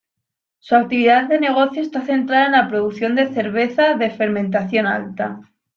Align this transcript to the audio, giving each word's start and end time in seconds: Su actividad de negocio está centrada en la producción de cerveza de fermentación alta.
Su 0.57 0.75
actividad 0.75 1.29
de 1.29 1.39
negocio 1.39 1.79
está 1.83 2.01
centrada 2.01 2.47
en 2.47 2.51
la 2.53 2.67
producción 2.67 3.13
de 3.13 3.31
cerveza 3.35 3.93
de 3.93 4.09
fermentación 4.09 4.87
alta. 4.87 5.41